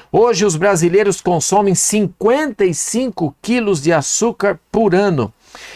Hoje 0.09 0.45
os 0.45 0.55
brasileiros 0.55 1.19
consomem 1.19 1.75
55 1.75 3.35
quilos 3.41 3.81
de 3.81 3.91
açúcar 3.91 4.57
por 4.71 4.95
ano. 4.95 5.31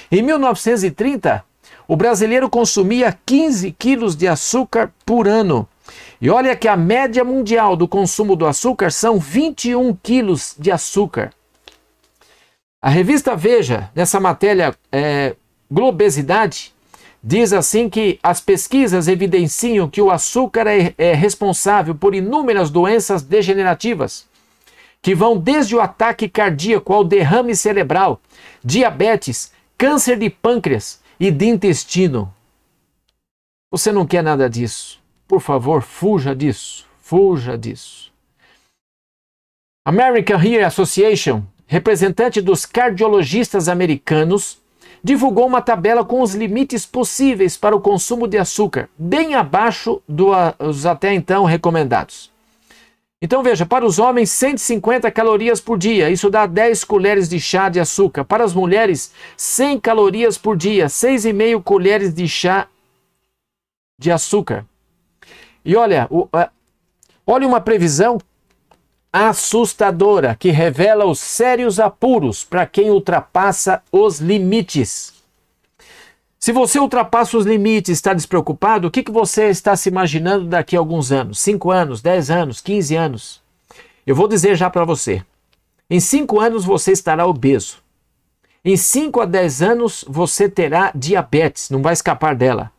Em 0.10 0.22
1930, 0.22 1.43
o 1.86 1.98
brasileiro 1.98 2.50
consumia 2.50 3.17
15 3.25 3.74
quilos 3.74 4.15
de 4.15 4.25
açúcar 4.27 4.93
por 5.05 5.27
ano. 5.27 5.67
E 6.22 6.29
olha 6.29 6.55
que 6.55 6.69
a 6.69 6.77
média 6.77 7.24
mundial 7.25 7.75
do 7.75 7.88
consumo 7.88 8.36
do 8.38 8.48
açúcar 8.48 8.91
são 8.91 9.19
21 9.19 9.93
quilos 10.01 10.55
de 10.58 10.72
açúcar. 10.72 11.31
A 12.81 12.89
revista 12.89 13.36
Veja, 13.36 13.91
nessa 13.93 14.22
matéria 14.22 14.74
é, 14.89 15.36
Globesidade, 15.71 16.73
diz 17.23 17.53
assim 17.53 17.89
que 17.89 18.19
as 18.23 18.41
pesquisas 18.41 19.07
evidenciam 19.07 19.89
que 19.89 20.01
o 20.01 20.09
açúcar 20.09 20.65
é, 20.67 20.93
é 20.97 21.13
responsável 21.13 21.93
por 21.93 22.15
inúmeras 22.15 22.69
doenças 22.69 23.21
degenerativas, 23.21 24.27
que 25.01 25.13
vão 25.13 25.38
desde 25.38 25.75
o 25.75 25.81
ataque 25.81 26.27
cardíaco 26.27 26.93
ao 26.93 27.03
derrame 27.03 27.55
cerebral, 27.55 28.19
diabetes, 28.63 29.51
câncer 29.77 30.17
de 30.17 30.29
pâncreas 30.29 31.01
e 31.19 31.29
de 31.29 31.45
intestino. 31.45 32.33
Você 33.71 33.91
não 33.91 34.05
quer 34.05 34.23
nada 34.23 34.49
disso. 34.49 34.99
Por 35.27 35.39
favor, 35.39 35.83
fuja 35.83 36.35
disso. 36.35 36.88
Fuja 36.99 37.57
disso. 37.57 38.11
American 39.85 40.41
Heart 40.41 40.65
Association, 40.65 41.43
representante 41.67 42.41
dos 42.41 42.65
cardiologistas 42.65 43.69
americanos, 43.69 44.59
divulgou 45.03 45.48
uma 45.48 45.62
tabela 45.62 46.03
com 46.03 46.22
os 46.22 46.36
limites 46.36 46.86
possíveis 46.86 47.56
para 47.58 47.75
o 47.75 47.82
consumo 47.82 48.27
de 48.27 48.38
açúcar, 48.38 48.89
bem 48.98 49.36
abaixo 49.36 50.01
dos 50.08 50.86
até 50.86 51.13
então 51.13 51.46
recomendados. 51.46 52.32
Então 53.22 53.44
veja, 53.44 53.65
para 53.65 53.86
os 53.86 54.00
homens 54.00 54.29
150 54.32 55.12
calorias 55.12 55.60
por 55.60 55.77
dia, 55.77 56.10
isso 56.10 56.29
dá 56.29 56.46
10 56.46 56.86
colheres 56.86 57.27
de 57.27 57.38
chá 57.38 57.68
de 57.68 57.77
açúcar. 57.77 58.24
Para 58.24 58.46
as 58.46 58.53
mulheres 58.53 59.13
100 59.36 59.79
calorias 59.82 60.38
por 60.38 60.56
dia, 60.56 60.86
6,5 60.86 61.62
colheres 61.62 62.13
de 62.13 62.27
chá 62.29 62.68
de 64.00 64.10
açúcar. 64.10 64.65
E 65.65 65.75
olha, 65.75 66.10
olha 67.27 67.46
uma 67.46 67.60
previsão 67.60 68.18
assustadora 69.11 70.35
que 70.35 70.51
revela 70.51 71.05
os 71.05 71.19
sérios 71.19 71.79
apuros 71.79 72.43
para 72.43 72.65
quem 72.65 72.91
ultrapassa 72.91 73.81
os 73.91 74.19
limites. 74.19 75.13
Se 76.39 76.53
você 76.53 76.79
ultrapassa 76.79 77.37
os 77.37 77.45
limites 77.45 77.97
está 77.97 78.13
despreocupado, 78.13 78.87
o 78.87 78.91
que, 78.91 79.03
que 79.03 79.11
você 79.11 79.49
está 79.49 79.75
se 79.75 79.89
imaginando 79.89 80.45
daqui 80.45 80.75
a 80.75 80.79
alguns 80.79 81.11
anos? 81.11 81.39
5 81.39 81.71
anos, 81.71 82.01
10 82.01 82.29
anos, 82.29 82.61
15 82.61 82.95
anos? 82.95 83.41
Eu 84.07 84.15
vou 84.15 84.27
dizer 84.27 84.55
já 84.55 84.69
para 84.69 84.85
você. 84.85 85.21
Em 85.89 85.99
5 85.99 86.39
anos 86.39 86.63
você 86.63 86.91
estará 86.91 87.25
obeso. 87.25 87.79
Em 88.63 88.77
5 88.77 89.21
a 89.21 89.25
10 89.25 89.61
anos 89.61 90.05
você 90.07 90.47
terá 90.47 90.91
diabetes, 90.95 91.69
não 91.69 91.81
vai 91.81 91.93
escapar 91.93 92.35
dela. 92.35 92.71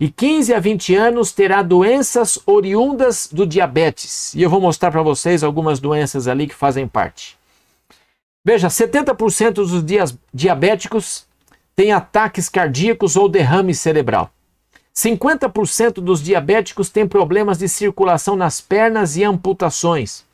E 0.00 0.08
15 0.08 0.54
a 0.54 0.60
20 0.60 0.94
anos 0.94 1.32
terá 1.32 1.60
doenças 1.60 2.38
oriundas 2.46 3.28
do 3.32 3.44
diabetes. 3.44 4.32
E 4.32 4.42
eu 4.42 4.48
vou 4.48 4.60
mostrar 4.60 4.92
para 4.92 5.02
vocês 5.02 5.42
algumas 5.42 5.80
doenças 5.80 6.28
ali 6.28 6.46
que 6.46 6.54
fazem 6.54 6.86
parte. 6.86 7.36
Veja, 8.44 8.68
70% 8.68 9.54
dos 9.54 9.84
diabéticos 10.32 11.26
tem 11.74 11.92
ataques 11.92 12.48
cardíacos 12.48 13.16
ou 13.16 13.28
derrame 13.28 13.74
cerebral. 13.74 14.30
50% 14.94 15.94
dos 15.94 16.22
diabéticos 16.22 16.88
têm 16.88 17.06
problemas 17.06 17.58
de 17.58 17.68
circulação 17.68 18.36
nas 18.36 18.60
pernas 18.60 19.16
e 19.16 19.24
amputações. 19.24 20.24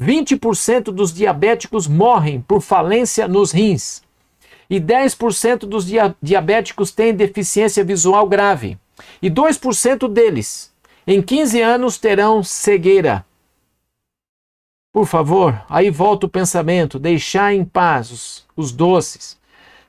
20% 0.00 0.84
dos 0.84 1.12
diabéticos 1.12 1.86
morrem 1.86 2.40
por 2.40 2.60
falência 2.60 3.26
nos 3.26 3.50
rins. 3.50 4.02
E 4.68 4.78
10% 4.78 5.60
dos 5.60 5.86
dia 5.86 6.14
diabéticos 6.20 6.90
têm 6.90 7.14
deficiência 7.14 7.82
visual 7.82 8.28
grave. 8.28 8.78
E 9.20 9.30
2% 9.30 10.08
deles, 10.08 10.72
em 11.06 11.22
15 11.22 11.60
anos, 11.60 11.98
terão 11.98 12.42
cegueira. 12.42 13.24
Por 14.92 15.06
favor, 15.06 15.62
aí 15.68 15.90
volta 15.90 16.26
o 16.26 16.28
pensamento: 16.28 16.98
deixar 16.98 17.52
em 17.52 17.64
paz 17.64 18.10
os, 18.10 18.46
os 18.56 18.72
doces, 18.72 19.38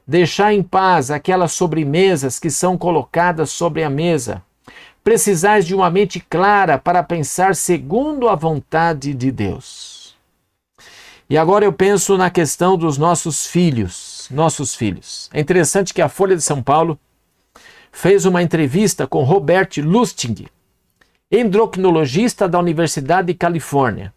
deixar 0.06 0.54
em 0.54 0.62
paz 0.62 1.10
aquelas 1.10 1.54
sobremesas 1.54 2.40
que 2.40 2.50
são 2.50 2.78
colocadas 2.78 3.50
sobre 3.50 3.84
a 3.84 3.90
mesa. 3.90 4.44
Precisais 5.04 5.66
de 5.66 5.74
uma 5.74 5.90
mente 5.90 6.20
clara 6.20 6.78
para 6.78 7.02
pensar 7.02 7.56
segundo 7.56 8.28
a 8.28 8.36
vontade 8.36 9.14
de 9.14 9.32
Deus. 9.32 10.16
E 11.30 11.38
agora 11.38 11.66
eu 11.66 11.74
penso 11.74 12.18
na 12.18 12.30
questão 12.30 12.78
dos 12.78 12.98
nossos 12.98 13.46
filhos, 13.46 14.28
nossos 14.32 14.76
filhos. 14.76 15.30
É 15.34 15.40
interessante 15.40 15.94
que 15.94 16.02
a 16.02 16.10
Folha 16.10 16.36
de 16.36 16.42
São 16.42 16.62
Paulo 16.62 17.00
fez 17.98 18.26
uma 18.26 18.44
entrevista 18.44 19.08
com 19.08 19.24
Robert 19.24 19.70
Lustig, 19.78 20.46
endocrinologista 21.32 22.48
da 22.48 22.60
Universidade 22.60 23.30
de 23.30 23.34
Califórnia. 23.34 24.14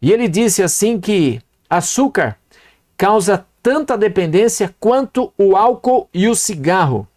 E 0.00 0.12
ele 0.12 0.28
disse 0.28 0.62
assim 0.62 1.00
que 1.00 1.40
açúcar 1.68 2.38
causa 2.96 3.44
tanta 3.60 3.98
dependência 3.98 4.72
quanto 4.78 5.32
o 5.36 5.56
álcool 5.56 6.08
e 6.14 6.28
o 6.28 6.34
cigarro. 6.36 7.08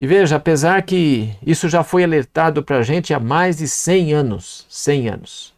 E 0.00 0.08
veja, 0.08 0.34
apesar 0.34 0.82
que 0.82 1.32
isso 1.46 1.68
já 1.68 1.84
foi 1.84 2.02
alertado 2.02 2.64
para 2.64 2.78
a 2.78 2.82
gente 2.82 3.14
há 3.14 3.20
mais 3.20 3.58
de 3.58 3.68
100 3.68 4.12
anos, 4.12 4.66
100 4.68 5.08
anos. 5.08 5.54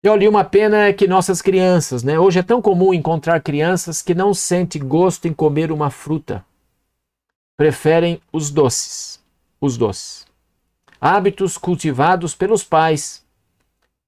E 0.00 0.08
olha, 0.08 0.30
uma 0.30 0.44
pena 0.44 0.86
é 0.86 0.92
que 0.92 1.08
nossas 1.08 1.42
crianças, 1.42 2.04
né? 2.04 2.16
Hoje 2.20 2.38
é 2.38 2.42
tão 2.44 2.62
comum 2.62 2.94
encontrar 2.94 3.40
crianças 3.40 4.00
que 4.00 4.14
não 4.14 4.32
sentem 4.32 4.80
gosto 4.80 5.26
em 5.26 5.32
comer 5.32 5.72
uma 5.72 5.90
fruta. 5.90 6.48
Preferem 7.60 8.22
os 8.32 8.50
doces, 8.50 9.20
os 9.60 9.76
doces. 9.76 10.26
Hábitos 10.98 11.58
cultivados 11.58 12.34
pelos 12.34 12.64
pais, 12.64 13.22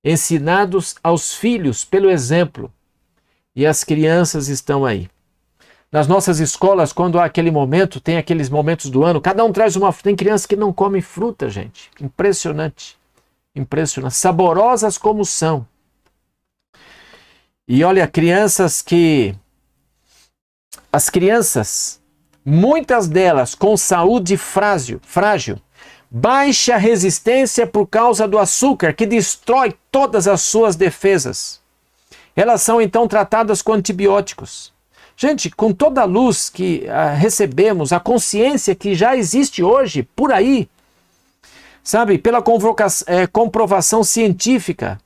ensinados 0.02 0.94
aos 1.04 1.34
filhos 1.34 1.84
pelo 1.84 2.08
exemplo, 2.08 2.72
e 3.54 3.66
as 3.66 3.84
crianças 3.84 4.48
estão 4.48 4.86
aí. 4.86 5.06
Nas 5.92 6.08
nossas 6.08 6.40
escolas, 6.40 6.94
quando 6.94 7.18
há 7.18 7.26
aquele 7.26 7.50
momento, 7.50 8.00
tem 8.00 8.16
aqueles 8.16 8.48
momentos 8.48 8.88
do 8.88 9.04
ano, 9.04 9.20
cada 9.20 9.44
um 9.44 9.52
traz 9.52 9.76
uma 9.76 9.92
fruta. 9.92 10.04
Tem 10.04 10.16
crianças 10.16 10.46
que 10.46 10.56
não 10.56 10.72
comem 10.72 11.02
fruta, 11.02 11.50
gente. 11.50 11.90
Impressionante. 12.00 12.96
Impressionante. 13.54 14.14
Saborosas 14.14 14.96
como 14.96 15.26
são. 15.26 15.68
E 17.68 17.84
olha, 17.84 18.08
crianças 18.08 18.80
que. 18.80 19.34
As 20.90 21.10
crianças, 21.10 22.01
muitas 22.44 23.08
delas 23.08 23.54
com 23.54 23.76
saúde 23.76 24.36
frágil, 24.36 25.00
frágil, 25.02 25.58
baixa 26.10 26.76
resistência 26.76 27.66
por 27.66 27.86
causa 27.86 28.28
do 28.28 28.38
açúcar 28.38 28.92
que 28.92 29.06
destrói 29.06 29.74
todas 29.90 30.28
as 30.28 30.42
suas 30.42 30.76
defesas 30.76 31.62
elas 32.34 32.62
são 32.62 32.80
então 32.80 33.06
tratadas 33.06 33.60
com 33.60 33.72
antibióticos. 33.72 34.72
Gente, 35.16 35.50
com 35.50 35.72
toda 35.72 36.02
a 36.02 36.06
luz 36.06 36.48
que 36.48 36.84
uh, 36.86 37.16
recebemos, 37.16 37.92
a 37.92 38.00
consciência 38.00 38.74
que 38.74 38.94
já 38.94 39.16
existe 39.16 39.62
hoje 39.62 40.02
por 40.16 40.32
aí, 40.32 40.68
sabe, 41.84 42.16
pela 42.16 42.42
é, 43.06 43.26
comprovação 43.26 44.02
científica, 44.02 44.98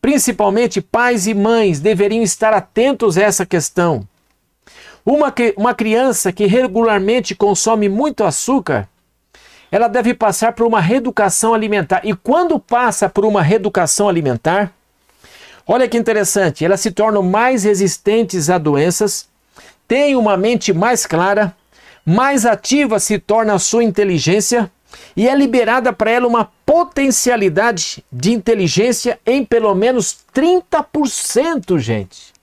principalmente 0.00 0.80
pais 0.80 1.26
e 1.26 1.32
mães 1.32 1.80
deveriam 1.80 2.22
estar 2.22 2.52
atentos 2.52 3.16
a 3.16 3.22
essa 3.22 3.46
questão. 3.46 4.06
Uma, 5.04 5.32
uma 5.56 5.74
criança 5.74 6.32
que 6.32 6.46
regularmente 6.46 7.34
consome 7.34 7.88
muito 7.88 8.24
açúcar, 8.24 8.88
ela 9.70 9.88
deve 9.88 10.14
passar 10.14 10.52
por 10.52 10.66
uma 10.66 10.80
reeducação 10.80 11.52
alimentar. 11.52 12.00
E 12.04 12.14
quando 12.14 12.58
passa 12.58 13.08
por 13.08 13.24
uma 13.24 13.42
reeducação 13.42 14.08
alimentar, 14.08 14.72
Olha 15.66 15.88
que 15.88 15.96
interessante, 15.96 16.62
elas 16.62 16.80
se 16.80 16.90
tornam 16.90 17.22
mais 17.22 17.64
resistentes 17.64 18.50
a 18.50 18.58
doenças, 18.58 19.26
têm 19.88 20.14
uma 20.14 20.36
mente 20.36 20.74
mais 20.74 21.06
clara, 21.06 21.56
mais 22.04 22.44
ativa 22.44 22.98
se 22.98 23.18
torna 23.18 23.54
a 23.54 23.58
sua 23.58 23.82
inteligência 23.82 24.70
e 25.16 25.26
é 25.26 25.34
liberada 25.34 25.90
para 25.90 26.10
ela 26.10 26.28
uma 26.28 26.50
potencialidade 26.66 28.04
de 28.12 28.32
inteligência 28.32 29.18
em 29.24 29.42
pelo 29.42 29.74
menos 29.74 30.18
30%, 30.34 31.78
gente. 31.78 32.33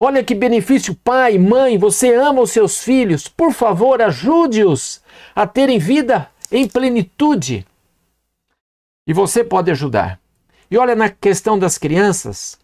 Olha 0.00 0.24
que 0.24 0.34
benefício, 0.34 0.94
pai, 0.94 1.38
mãe, 1.38 1.78
você 1.78 2.14
ama 2.14 2.42
os 2.42 2.50
seus 2.50 2.82
filhos, 2.82 3.28
por 3.28 3.52
favor, 3.52 4.02
ajude-os 4.02 5.00
a 5.34 5.46
terem 5.46 5.78
vida 5.78 6.28
em 6.50 6.68
plenitude. 6.68 7.64
E 9.06 9.12
você 9.12 9.44
pode 9.44 9.70
ajudar. 9.70 10.20
E 10.70 10.76
olha 10.76 10.94
na 10.94 11.08
questão 11.08 11.58
das 11.58 11.78
crianças, 11.78 12.58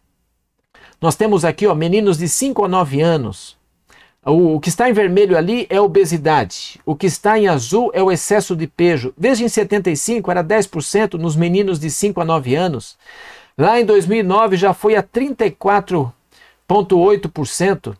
nós 1.00 1.14
temos 1.14 1.44
aqui 1.44 1.66
ó, 1.66 1.74
meninos 1.74 2.18
de 2.18 2.28
5 2.28 2.64
a 2.64 2.68
9 2.68 3.00
anos. 3.00 3.56
O, 4.24 4.56
o 4.56 4.60
que 4.60 4.68
está 4.68 4.90
em 4.90 4.92
vermelho 4.92 5.36
ali 5.36 5.66
é 5.70 5.80
obesidade. 5.80 6.78
O 6.84 6.94
que 6.94 7.06
está 7.06 7.38
em 7.38 7.48
azul 7.48 7.90
é 7.94 8.02
o 8.02 8.12
excesso 8.12 8.54
de 8.54 8.66
peso. 8.66 9.14
Desde 9.16 9.44
em 9.44 9.48
75 9.48 10.30
era 10.30 10.44
10% 10.44 11.14
nos 11.14 11.36
meninos 11.36 11.78
de 11.78 11.90
5 11.90 12.20
a 12.20 12.24
9 12.24 12.54
anos. 12.54 12.98
Lá 13.56 13.80
em 13.80 13.84
2009 13.84 14.56
já 14.56 14.74
foi 14.74 14.94
a 14.94 15.02
34,8%. 16.70 17.96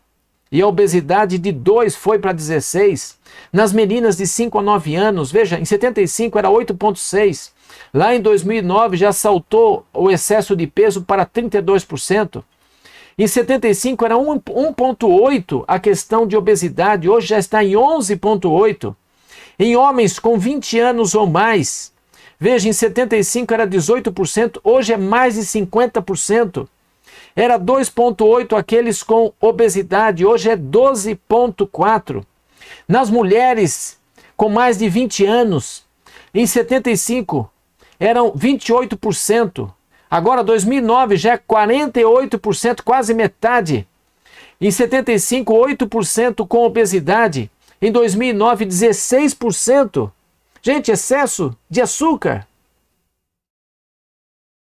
E 0.49 0.61
a 0.61 0.67
obesidade 0.67 1.37
de 1.37 1.51
2 1.51 1.95
foi 1.95 2.19
para 2.19 2.33
16. 2.33 3.17
Nas 3.51 3.71
meninas 3.71 4.17
de 4.17 4.25
5 4.25 4.59
a 4.59 4.61
9 4.61 4.95
anos, 4.95 5.31
veja, 5.31 5.59
em 5.59 5.65
75 5.65 6.37
era 6.37 6.49
8,6. 6.49 7.51
Lá 7.93 8.15
em 8.15 8.21
2009 8.21 8.97
já 8.97 9.13
saltou 9.13 9.85
o 9.93 10.09
excesso 10.09 10.55
de 10.55 10.67
peso 10.67 11.03
para 11.03 11.25
32%. 11.25 12.43
Em 13.17 13.27
75 13.27 14.05
era 14.05 14.15
1,8 14.15 15.63
a 15.67 15.79
questão 15.79 16.25
de 16.25 16.35
obesidade, 16.35 17.09
hoje 17.09 17.27
já 17.27 17.39
está 17.39 17.63
em 17.63 17.73
11,8. 17.73 18.95
Em 19.59 19.75
homens 19.75 20.17
com 20.17 20.37
20 20.37 20.79
anos 20.79 21.13
ou 21.13 21.27
mais, 21.27 21.93
veja, 22.39 22.67
em 22.67 22.73
75 22.73 23.53
era 23.53 23.67
18%, 23.67 24.59
hoje 24.63 24.93
é 24.93 24.97
mais 24.97 25.35
de 25.35 25.41
50%. 25.41 26.67
Era 27.35 27.57
2,8 27.57 28.57
aqueles 28.57 29.03
com 29.03 29.33
obesidade, 29.39 30.25
hoje 30.25 30.49
é 30.49 30.57
12,4. 30.57 32.23
Nas 32.87 33.09
mulheres 33.09 33.99
com 34.35 34.49
mais 34.49 34.77
de 34.77 34.89
20 34.89 35.25
anos, 35.25 35.85
em 36.33 36.45
75 36.45 37.49
eram 37.99 38.31
28%. 38.31 39.71
Agora, 40.09 40.43
2009 40.43 41.15
já 41.15 41.33
é 41.33 41.37
48%, 41.37 42.81
quase 42.81 43.13
metade. 43.13 43.87
Em 44.59 44.69
75, 44.69 45.53
8% 45.53 46.45
com 46.47 46.65
obesidade. 46.65 47.49
Em 47.81 47.91
2009, 47.91 48.65
16%. 48.65 50.11
Gente, 50.61 50.91
excesso 50.91 51.55
de 51.69 51.81
açúcar. 51.81 52.47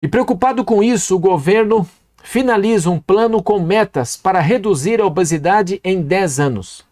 E 0.01 0.07
preocupado 0.07 0.63
com 0.63 0.83
isso, 0.83 1.15
o 1.15 1.19
governo 1.19 1.87
finaliza 2.23 2.89
um 2.89 2.99
plano 2.99 3.41
com 3.41 3.59
metas 3.59 4.15
para 4.15 4.39
reduzir 4.39 5.01
a 5.01 5.05
obesidade 5.05 5.79
em 5.83 6.01
10 6.01 6.39
anos. 6.39 6.85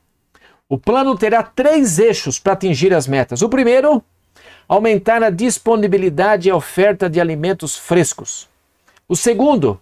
O 0.68 0.78
plano 0.78 1.18
terá 1.18 1.42
três 1.42 1.98
eixos 1.98 2.38
para 2.38 2.54
atingir 2.54 2.94
as 2.94 3.08
metas. 3.08 3.42
O 3.42 3.50
primeiro 3.50 4.04
aumentar 4.68 5.24
a 5.24 5.32
disponibilidade 5.32 6.48
e 6.48 6.52
oferta 6.52 7.10
de 7.10 7.20
alimentos 7.20 7.76
frescos. 7.76 8.48
O 9.08 9.16
segundo, 9.16 9.82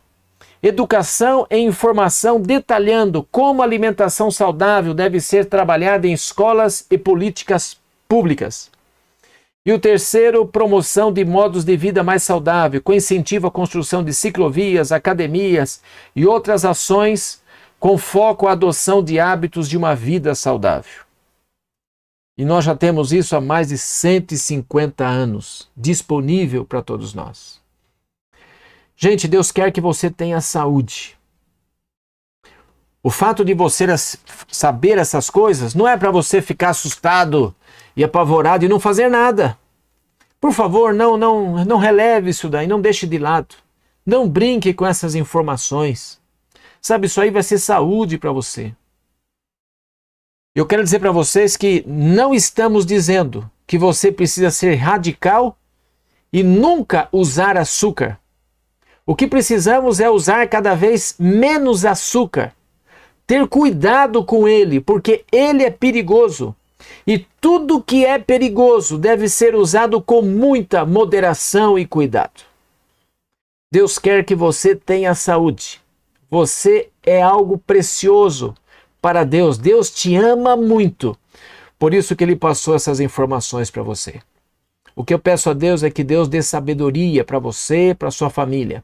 educação 0.63 1.45
e 1.51 1.57
informação 1.57 2.39
detalhando 2.39 3.27
como 3.29 3.61
a 3.61 3.65
alimentação 3.65 4.31
saudável 4.31 4.93
deve 4.93 5.19
ser 5.19 5.45
trabalhada 5.45 6.07
em 6.07 6.13
escolas 6.13 6.87
e 6.89 6.97
políticas 6.97 7.77
públicas. 8.07 8.71
E 9.67 9.73
o 9.73 9.77
terceiro, 9.77 10.47
promoção 10.47 11.11
de 11.11 11.25
modos 11.25 11.65
de 11.65 11.75
vida 11.75 12.01
mais 12.01 12.23
saudável, 12.23 12.81
com 12.81 12.93
incentivo 12.93 13.47
à 13.47 13.51
construção 13.51 14.01
de 14.01 14.13
ciclovias, 14.13 14.93
academias 14.93 15.81
e 16.15 16.25
outras 16.25 16.63
ações 16.63 17.43
com 17.77 17.97
foco 17.97 18.47
à 18.47 18.53
adoção 18.53 19.03
de 19.03 19.19
hábitos 19.19 19.67
de 19.67 19.75
uma 19.75 19.93
vida 19.93 20.33
saudável. 20.35 21.03
E 22.37 22.45
nós 22.45 22.63
já 22.63 22.77
temos 22.77 23.11
isso 23.11 23.35
há 23.35 23.41
mais 23.41 23.67
de 23.67 23.77
150 23.77 25.05
anos, 25.05 25.69
disponível 25.75 26.63
para 26.63 26.81
todos 26.81 27.13
nós. 27.13 27.59
Gente, 28.95 29.27
Deus 29.27 29.51
quer 29.51 29.73
que 29.73 29.81
você 29.81 30.09
tenha 30.09 30.39
saúde. 30.39 31.17
O 33.03 33.09
fato 33.09 33.43
de 33.43 33.53
você 33.53 33.85
saber 34.47 34.97
essas 34.97 35.29
coisas 35.29 35.75
não 35.75 35.85
é 35.85 35.97
para 35.97 36.09
você 36.09 36.41
ficar 36.41 36.69
assustado 36.69 37.53
e 37.97 38.03
apavorado 38.03 38.63
e 38.63 38.69
não 38.69 38.79
fazer 38.79 39.09
nada. 39.09 39.57
Por 40.39 40.53
favor, 40.53 40.93
não, 40.93 41.17
não, 41.17 41.65
não 41.65 41.77
releve 41.77 42.29
isso 42.29 42.47
daí, 42.47 42.67
não 42.67 42.79
deixe 42.79 43.07
de 43.07 43.17
lado. 43.17 43.55
Não 44.05 44.29
brinque 44.29 44.71
com 44.71 44.85
essas 44.85 45.15
informações. 45.15 46.21
Sabe, 46.79 47.07
isso 47.07 47.19
aí 47.19 47.31
vai 47.31 47.41
ser 47.41 47.57
saúde 47.57 48.19
para 48.19 48.31
você. 48.31 48.71
Eu 50.55 50.65
quero 50.65 50.83
dizer 50.83 50.99
para 50.99 51.11
vocês 51.11 51.57
que 51.57 51.83
não 51.87 52.35
estamos 52.35 52.85
dizendo 52.85 53.49
que 53.65 53.79
você 53.79 54.11
precisa 54.11 54.51
ser 54.51 54.75
radical 54.75 55.57
e 56.31 56.43
nunca 56.43 57.09
usar 57.11 57.57
açúcar. 57.57 58.19
O 59.05 59.15
que 59.15 59.25
precisamos 59.25 59.99
é 59.99 60.09
usar 60.09 60.47
cada 60.47 60.75
vez 60.75 61.15
menos 61.17 61.83
açúcar. 61.83 62.53
Ter 63.25 63.47
cuidado 63.47 64.23
com 64.23 64.47
ele, 64.47 64.79
porque 64.79 65.25
ele 65.31 65.63
é 65.63 65.71
perigoso. 65.71 66.55
E 67.05 67.25
tudo 67.41 67.81
que 67.81 68.05
é 68.05 68.19
perigoso 68.19 68.97
deve 68.97 69.29
ser 69.29 69.55
usado 69.55 70.01
com 70.01 70.21
muita 70.21 70.85
moderação 70.85 71.77
e 71.77 71.85
cuidado. 71.85 72.41
Deus 73.71 73.97
quer 73.97 74.23
que 74.23 74.35
você 74.35 74.75
tenha 74.75 75.13
saúde. 75.15 75.81
Você 76.29 76.89
é 77.03 77.21
algo 77.21 77.57
precioso 77.57 78.53
para 79.01 79.23
Deus. 79.23 79.57
Deus 79.57 79.89
te 79.89 80.15
ama 80.15 80.55
muito. 80.55 81.17
Por 81.79 81.93
isso 81.93 82.15
que 82.15 82.23
ele 82.23 82.35
passou 82.35 82.75
essas 82.75 82.99
informações 82.99 83.69
para 83.69 83.83
você. 83.83 84.19
O 84.95 85.03
que 85.03 85.13
eu 85.13 85.19
peço 85.19 85.49
a 85.49 85.53
Deus 85.53 85.83
é 85.83 85.89
que 85.91 86.03
Deus 86.03 86.27
dê 86.27 86.41
sabedoria 86.41 87.23
para 87.23 87.37
você, 87.37 87.95
para 87.97 88.09
sua 88.09 88.29
família, 88.29 88.83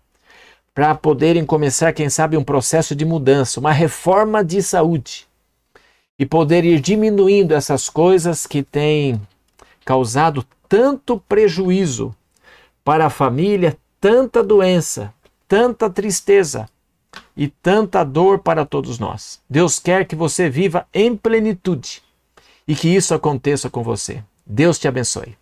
para 0.74 0.94
poderem 0.94 1.46
começar, 1.46 1.92
quem 1.92 2.08
sabe, 2.08 2.38
um 2.38 2.44
processo 2.44 2.96
de 2.96 3.04
mudança, 3.04 3.60
uma 3.60 3.72
reforma 3.72 4.44
de 4.44 4.62
saúde 4.62 5.28
e 6.18 6.26
poder 6.26 6.64
ir 6.64 6.80
diminuindo 6.80 7.54
essas 7.54 7.90
coisas 7.90 8.46
que 8.46 8.64
têm 8.64 9.20
causado 9.84 10.46
tanto 10.68 11.20
prejuízo 11.20 12.16
para 12.84 13.08
a 13.08 13.10
família, 13.10 13.78
tanta 14.00 14.44
doença, 14.44 15.14
tanta 15.48 15.90
tristeza, 15.90 16.68
e 17.36 17.48
tanta 17.48 18.04
dor 18.04 18.40
para 18.40 18.66
todos 18.66 19.00
nós. 19.00 19.42
Deus 19.50 19.80
quer 19.80 20.06
que 20.06 20.16
você 20.16 20.50
viva 20.50 20.88
em 20.94 21.16
plenitude 21.16 22.02
e 22.68 22.76
que 22.76 22.88
isso 22.88 23.14
aconteça 23.14 23.70
com 23.70 23.84
você. 23.84 24.24
Deus 24.46 24.80
te 24.80 24.88
abençoe. 24.88 25.36